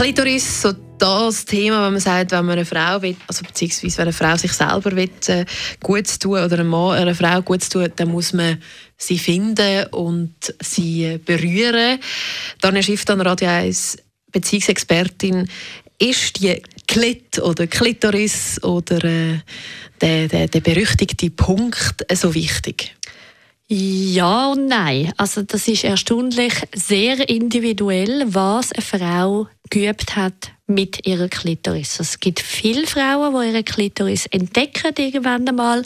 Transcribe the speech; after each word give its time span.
Klitoris, 0.00 0.62
so 0.62 0.72
das 0.96 1.44
Thema, 1.44 1.84
wenn 1.84 1.92
man 1.92 2.00
sagt, 2.00 2.30
wenn 2.30 2.46
man 2.46 2.56
eine 2.56 2.64
Frau 2.64 3.02
will, 3.02 3.16
also 3.26 3.44
beziehungsweise 3.44 3.98
wenn 3.98 4.04
eine 4.04 4.12
Frau 4.14 4.34
sich 4.34 4.50
selber 4.50 4.96
will, 4.96 5.10
äh, 5.26 5.44
gut 5.82 6.18
tun 6.18 6.42
oder 6.42 6.60
ein 6.60 6.68
Mann 6.68 6.96
einer 6.96 7.14
Frau 7.14 7.42
gut 7.42 7.68
tun, 7.68 7.86
dann 7.96 8.08
muss 8.08 8.32
man 8.32 8.62
sie 8.96 9.18
finden 9.18 9.84
und 9.88 10.32
sie 10.58 11.18
berühren. 11.22 11.98
Daniel 12.62 12.82
Schiff, 12.82 13.04
dann 13.04 13.20
Radio 13.20 13.50
1 13.50 13.98
Beziehungsexpertin. 14.32 15.46
Ist 15.98 16.40
die 16.40 16.62
Klit 16.88 17.38
oder 17.38 17.66
Klitoris 17.66 18.58
oder 18.64 19.04
äh, 19.04 19.40
der, 20.00 20.28
der, 20.28 20.48
der 20.48 20.60
berüchtigte 20.60 21.28
Punkt 21.28 22.06
so 22.10 22.32
wichtig? 22.32 22.96
Ja 23.72 24.50
und 24.50 24.66
nein. 24.66 25.12
Also 25.16 25.42
das 25.42 25.68
ist 25.68 25.84
erstaunlich 25.84 26.54
sehr 26.74 27.28
individuell, 27.28 28.24
was 28.26 28.72
eine 28.72 28.82
Frau 28.82 29.46
geübt 29.70 30.16
hat 30.16 30.50
mit 30.66 31.06
ihrer 31.06 31.28
Klitoris. 31.28 32.00
Es 32.00 32.18
gibt 32.18 32.40
viele 32.40 32.88
Frauen, 32.88 33.32
die 33.32 33.48
ihre 33.48 33.62
Klitoris 33.62 34.26
entdecken 34.26 34.92
irgendwann 34.98 35.48
einmal 35.48 35.84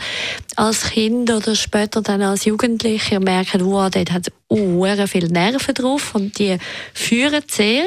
als 0.56 0.92
Kind 0.92 1.30
oder 1.30 1.54
später 1.54 2.00
dann 2.00 2.22
als 2.22 2.46
Jugendliche 2.46 3.18
und 3.18 3.24
merken, 3.24 3.66
wow, 3.66 3.90
dort 3.90 4.12
hat 4.12 4.28
es 4.28 5.10
viele 5.10 5.28
Nerven 5.28 5.74
drauf 5.74 6.14
und 6.14 6.38
die 6.38 6.56
führen 6.94 7.42
sehr. 7.48 7.84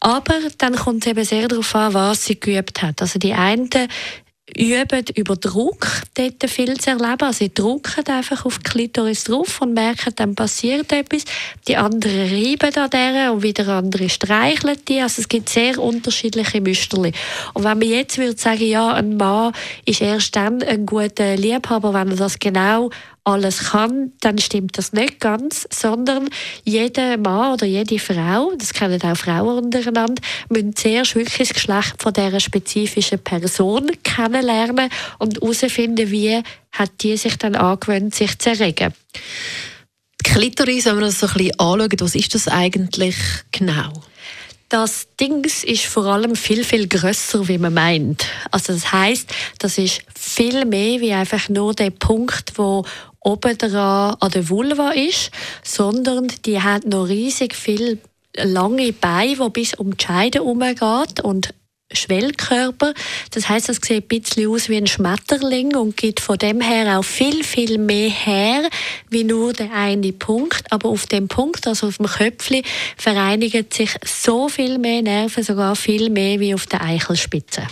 Aber 0.00 0.36
dann 0.56 0.74
kommt 0.74 1.04
es 1.04 1.10
eben 1.10 1.24
sehr 1.26 1.48
darauf 1.48 1.74
an, 1.74 1.92
was 1.92 2.24
sie 2.24 2.40
geübt 2.40 2.80
hat. 2.80 3.02
Also 3.02 3.18
die 3.18 3.34
einen 3.34 3.68
üben 4.56 5.04
über 5.14 5.36
Druck 5.36 5.86
dort 6.14 6.50
viel 6.50 6.76
zu 6.78 6.90
erleben. 6.90 7.22
Also 7.22 7.38
sie 7.38 7.52
drucken 7.52 8.06
einfach 8.06 8.44
auf 8.44 8.58
die 8.58 8.70
Klitoris 8.70 9.24
drauf 9.24 9.60
und 9.60 9.74
merken, 9.74 10.12
dann 10.16 10.34
passiert 10.34 10.92
etwas. 10.92 11.24
Die 11.66 11.76
anderen 11.76 12.28
reiben 12.28 12.74
an 12.74 12.90
der 12.90 13.32
und 13.32 13.42
wieder 13.42 13.68
andere 13.68 14.08
streicheln 14.08 14.78
die. 14.86 15.00
Also 15.00 15.20
es 15.20 15.28
gibt 15.28 15.48
sehr 15.48 15.78
unterschiedliche 15.78 16.60
Musterli. 16.60 17.12
Und 17.54 17.64
wenn 17.64 17.78
man 17.78 17.88
jetzt 17.88 18.18
würde 18.18 18.38
sagen, 18.38 18.66
ja, 18.66 18.92
ein 18.92 19.16
Mann 19.16 19.52
ist 19.84 20.00
erst 20.00 20.36
dann 20.36 20.62
ein 20.62 20.86
guter 20.86 21.36
Liebhaber, 21.36 21.92
wenn 21.94 22.10
er 22.10 22.16
das 22.16 22.38
genau 22.38 22.90
alles 23.28 23.70
kann, 23.70 24.12
dann 24.20 24.38
stimmt 24.38 24.78
das 24.78 24.92
nicht 24.92 25.20
ganz, 25.20 25.68
sondern 25.70 26.28
jeder 26.64 27.18
Mann 27.18 27.52
oder 27.52 27.66
jede 27.66 27.98
Frau, 27.98 28.52
das 28.56 28.72
kennen 28.72 29.00
auch 29.02 29.16
Frauen 29.16 29.64
untereinander, 29.64 30.22
müssen 30.48 30.74
zuerst 30.74 31.14
wirklich 31.14 31.48
das 31.48 31.54
Geschlecht 31.54 32.02
von 32.02 32.12
dieser 32.12 32.40
spezifischen 32.40 33.18
Person 33.18 33.90
kennenlernen 34.02 34.88
und 35.18 35.40
herausfinden, 35.40 36.10
wie 36.10 36.42
hat 36.72 36.90
die 37.00 37.16
sich 37.16 37.36
dann 37.36 37.54
angewöhnt, 37.54 38.14
sich 38.14 38.38
zu 38.38 38.50
erregen. 38.50 38.94
Die 40.24 40.30
Klitoris, 40.30 40.86
wenn 40.86 40.96
wir 40.96 41.06
das 41.06 41.20
so 41.20 41.26
ein 41.26 41.34
bisschen 41.34 41.60
anschauen, 41.60 42.00
was 42.00 42.14
ist 42.14 42.34
das 42.34 42.48
eigentlich 42.48 43.16
genau? 43.52 43.92
Das 44.68 45.08
Ding 45.18 45.44
ist 45.44 45.86
vor 45.86 46.04
allem 46.04 46.36
viel, 46.36 46.62
viel 46.62 46.88
grösser, 46.88 47.48
wie 47.48 47.56
man 47.56 47.72
meint. 47.72 48.26
Also 48.50 48.74
das 48.74 48.92
heißt, 48.92 49.30
das 49.58 49.78
ist 49.78 50.02
viel 50.14 50.66
mehr 50.66 51.00
wie 51.00 51.12
einfach 51.12 51.48
nur 51.48 51.72
der 51.72 51.90
Punkt, 51.90 52.52
wo 52.56 52.84
oben 53.20 53.56
dran 53.56 54.16
an 54.20 54.30
der 54.30 54.48
Vulva 54.50 54.90
ist, 54.90 55.30
sondern 55.62 56.28
die 56.44 56.60
hat 56.60 56.84
noch 56.84 57.08
riesig 57.08 57.54
viel 57.54 57.98
lange 58.36 58.92
Beine, 58.92 59.36
die 59.36 59.50
bis 59.50 59.72
um 59.74 59.96
die 59.96 60.04
Scheide 60.04 60.42
umgeht 60.42 61.20
und 61.22 61.54
Schwellkörper. 61.90 62.92
Das 63.30 63.48
heißt, 63.48 63.68
es 63.70 63.78
sieht 63.82 64.04
ein 64.04 64.08
bisschen 64.08 64.50
aus 64.50 64.68
wie 64.68 64.76
ein 64.76 64.86
Schmetterling 64.86 65.74
und 65.76 65.96
gibt 65.96 66.20
von 66.20 66.36
dem 66.36 66.60
her 66.60 66.98
auch 66.98 67.04
viel, 67.04 67.42
viel 67.44 67.78
mehr 67.78 68.10
her, 68.10 68.68
wie 69.10 69.24
nur 69.24 69.52
der 69.52 69.72
eine 69.72 70.12
Punkt. 70.12 70.70
Aber 70.70 70.88
auf 70.88 71.06
dem 71.06 71.28
Punkt, 71.28 71.66
also 71.66 71.88
auf 71.88 71.96
dem 71.98 72.06
Köpfli, 72.06 72.62
vereinigen 72.96 73.66
sich 73.72 73.94
so 74.04 74.48
viel 74.48 74.78
mehr 74.78 75.02
Nerven, 75.02 75.42
sogar 75.42 75.76
viel 75.76 76.10
mehr 76.10 76.40
wie 76.40 76.54
auf 76.54 76.66
der 76.66 76.82
Eichelspitze. 76.82 77.66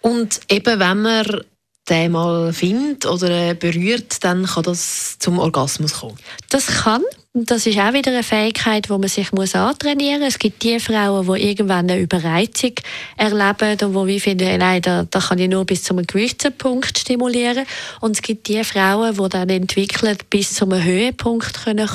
Und 0.00 0.40
eben, 0.48 0.80
wenn 0.80 1.02
man 1.02 1.40
den 1.88 2.12
mal 2.12 2.52
findet 2.52 3.06
oder 3.06 3.54
berührt, 3.54 4.22
dann 4.22 4.46
kann 4.46 4.62
das 4.62 5.18
zum 5.18 5.38
Orgasmus 5.38 5.94
kommen. 5.94 6.18
Das 6.48 6.66
kann. 6.66 7.02
Das 7.32 7.64
ist 7.64 7.78
auch 7.78 7.92
wieder 7.92 8.10
eine 8.10 8.24
Fähigkeit, 8.24 8.86
die 8.86 8.90
man 8.90 9.06
sich 9.06 9.30
muss 9.30 9.54
antrainieren 9.54 10.18
muss. 10.18 10.30
Es 10.30 10.38
gibt 10.40 10.64
die 10.64 10.80
Frauen, 10.80 11.32
die 11.32 11.48
irgendwann 11.48 11.88
eine 11.88 12.00
Überreizung 12.00 12.72
erleben 13.16 13.94
und 13.94 14.08
die 14.08 14.18
finden, 14.18 14.58
nein, 14.58 14.82
da, 14.82 15.06
da 15.08 15.20
kann 15.20 15.38
ich 15.38 15.48
nur 15.48 15.64
bis 15.64 15.84
zu 15.84 15.94
einem 15.94 16.08
gewissen 16.08 16.52
Punkt 16.58 16.98
stimulieren. 16.98 17.66
Und 18.00 18.16
es 18.16 18.22
gibt 18.22 18.48
die 18.48 18.64
Frauen, 18.64 19.16
die 19.16 19.28
dann 19.28 19.48
entwickeln, 19.48 20.18
bis 20.28 20.54
zu 20.54 20.64
einem 20.64 20.82
Höhepunkt 20.82 21.62
können 21.62 21.88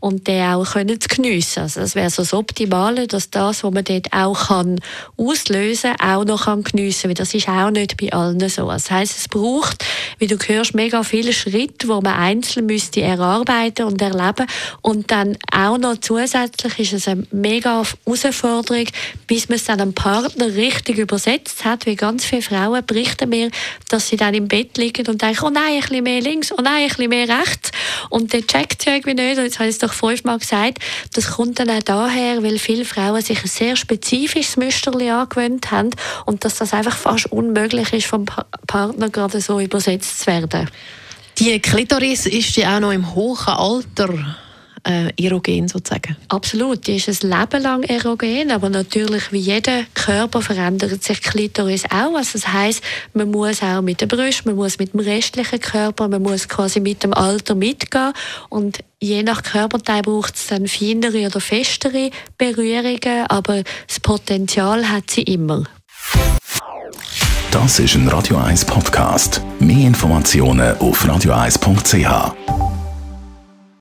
und 0.00 0.28
den 0.28 0.44
auch 0.44 0.70
können 0.70 0.98
geniessen. 0.98 1.60
Also 1.60 1.80
das 1.80 1.94
wäre 1.94 2.10
so 2.10 2.20
das 2.20 2.34
Optimale, 2.34 3.06
dass 3.06 3.30
das, 3.30 3.64
was 3.64 3.72
man 3.72 3.84
dort 3.84 4.12
auch 4.12 4.48
kann 4.48 4.80
auslösen 5.16 5.96
kann, 5.96 6.10
auch 6.10 6.24
noch 6.26 6.44
kann 6.44 6.62
geniessen 6.62 7.08
kann. 7.08 7.14
Das 7.14 7.32
ist 7.32 7.48
auch 7.48 7.70
nicht 7.70 7.96
bei 7.96 8.12
allen 8.12 8.46
so. 8.50 8.68
Das 8.68 8.90
heisst, 8.90 9.16
es 9.16 9.28
braucht, 9.28 9.82
wie 10.18 10.26
du 10.26 10.36
hörst, 10.36 10.74
mega 10.74 11.04
viele 11.04 11.32
Schritte, 11.32 11.86
die 11.86 11.86
man 11.86 12.04
einzeln 12.04 12.66
müsste 12.66 13.00
erarbeiten 13.00 13.86
und 13.86 14.02
erleben 14.02 14.46
und 14.82 15.10
dann 15.10 15.36
auch 15.52 15.78
noch 15.78 15.96
zusätzlich 15.98 16.78
ist 16.78 16.92
es 16.92 17.08
eine 17.08 17.26
mega 17.30 17.82
Herausforderung, 18.04 18.86
bis 19.26 19.48
man 19.48 19.56
es 19.56 19.64
dann 19.64 19.80
am 19.80 19.94
Partner 19.94 20.46
richtig 20.46 20.98
übersetzt 20.98 21.64
hat, 21.64 21.86
wie 21.86 21.96
ganz 21.96 22.24
viele 22.24 22.42
Frauen 22.42 22.84
berichten 22.86 23.28
mir, 23.28 23.50
dass 23.88 24.08
sie 24.08 24.16
dann 24.16 24.34
im 24.34 24.48
Bett 24.48 24.76
liegen 24.76 25.06
und 25.06 25.22
denken, 25.22 25.44
oh 25.44 25.50
nein, 25.50 25.74
ein 25.74 25.80
bisschen 25.80 26.04
mehr 26.04 26.20
links, 26.20 26.52
oh 26.52 26.60
nein, 26.62 26.82
ein 26.82 26.88
bisschen 26.88 27.10
mehr 27.10 27.28
rechts. 27.28 27.70
Und 28.10 28.32
dann 28.34 28.46
checkt 28.46 28.82
sie 28.82 28.90
irgendwie 28.90 29.14
nicht, 29.14 29.38
und 29.38 29.44
jetzt 29.44 29.58
habe 29.58 29.68
ich 29.68 29.74
es 29.74 29.78
doch 29.78 29.92
fünfmal 29.92 30.38
gesagt, 30.38 30.78
das 31.14 31.30
kommt 31.32 31.58
dann 31.58 31.70
auch 31.70 31.82
daher, 31.82 32.42
weil 32.42 32.58
viele 32.58 32.84
Frauen 32.84 33.22
sich 33.22 33.42
ein 33.42 33.48
sehr 33.48 33.76
spezifisches 33.76 34.56
Müsterli 34.56 35.10
angewöhnt 35.10 35.70
haben 35.70 35.90
und 36.26 36.44
dass 36.44 36.56
das 36.56 36.72
einfach 36.72 36.96
fast 36.96 37.30
unmöglich 37.32 37.92
ist, 37.92 38.06
vom 38.06 38.24
Partner 38.24 39.08
gerade 39.08 39.40
so 39.40 39.60
übersetzt 39.60 40.20
zu 40.20 40.26
werden. 40.26 40.70
Die 41.38 41.58
Klitoris 41.60 42.26
ist 42.26 42.56
ja 42.56 42.76
auch 42.76 42.80
noch 42.80 42.92
im 42.92 43.14
hohen 43.14 43.46
Alter 43.46 44.36
äh, 44.88 45.12
erogen 45.22 45.68
sozusagen. 45.68 46.16
Absolut, 46.28 46.86
die 46.86 46.96
ist 46.96 47.08
ein 47.08 47.30
Leben 47.30 47.62
lang 47.62 47.82
erogen, 47.82 48.50
aber 48.50 48.70
natürlich 48.70 49.30
wie 49.32 49.38
jeder 49.38 49.84
Körper 49.94 50.40
verändert 50.40 51.04
sich 51.04 51.22
Klitoris 51.22 51.84
auch. 51.84 52.16
Also 52.16 52.38
das 52.38 52.48
heißt, 52.48 52.82
man 53.12 53.30
muss 53.30 53.62
auch 53.62 53.82
mit 53.82 54.00
der 54.00 54.06
Brust, 54.06 54.46
man 54.46 54.56
muss 54.56 54.78
mit 54.78 54.94
dem 54.94 55.00
restlichen 55.00 55.60
Körper, 55.60 56.08
man 56.08 56.22
muss 56.22 56.48
quasi 56.48 56.80
mit 56.80 57.02
dem 57.02 57.12
Alter 57.12 57.54
mitgehen 57.54 58.12
und 58.48 58.78
je 58.98 59.22
nach 59.22 59.42
Körperteil 59.42 60.02
braucht 60.02 60.36
es 60.36 60.46
dann 60.46 60.66
feinere 60.66 61.26
oder 61.26 61.40
festere 61.40 62.10
Berührungen, 62.38 63.26
aber 63.28 63.62
das 63.86 64.00
Potenzial 64.00 64.88
hat 64.88 65.10
sie 65.10 65.22
immer. 65.22 65.64
Das 67.50 67.78
ist 67.78 67.94
ein 67.94 68.08
Radio 68.08 68.36
1 68.36 68.64
Podcast. 68.64 69.40
Mehr 69.58 69.86
Informationen 69.86 70.76
auf 70.78 71.04
radio1.ch. 71.04 72.57